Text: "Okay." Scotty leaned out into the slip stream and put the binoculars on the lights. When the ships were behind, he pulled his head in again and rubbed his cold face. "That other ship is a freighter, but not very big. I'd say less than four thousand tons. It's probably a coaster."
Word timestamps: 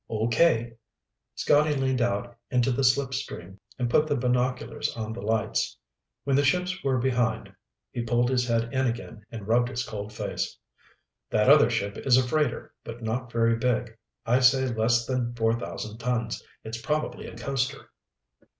"Okay." 0.09 0.77
Scotty 1.35 1.75
leaned 1.75 2.01
out 2.01 2.35
into 2.49 2.71
the 2.71 2.83
slip 2.83 3.13
stream 3.13 3.59
and 3.77 3.87
put 3.87 4.07
the 4.07 4.15
binoculars 4.15 4.91
on 4.97 5.13
the 5.13 5.21
lights. 5.21 5.77
When 6.23 6.35
the 6.35 6.43
ships 6.43 6.83
were 6.83 6.97
behind, 6.97 7.53
he 7.91 8.01
pulled 8.01 8.31
his 8.31 8.47
head 8.47 8.73
in 8.73 8.87
again 8.87 9.23
and 9.29 9.47
rubbed 9.47 9.69
his 9.69 9.83
cold 9.85 10.11
face. 10.11 10.57
"That 11.29 11.49
other 11.51 11.69
ship 11.69 11.97
is 11.97 12.17
a 12.17 12.27
freighter, 12.27 12.73
but 12.83 13.03
not 13.03 13.31
very 13.31 13.55
big. 13.55 13.95
I'd 14.25 14.43
say 14.43 14.67
less 14.73 15.05
than 15.05 15.35
four 15.35 15.53
thousand 15.59 15.99
tons. 15.99 16.41
It's 16.63 16.81
probably 16.81 17.27
a 17.27 17.37
coaster." 17.37 17.91